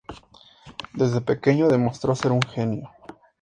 [0.95, 2.89] Desde pequeño demostró ser un genio.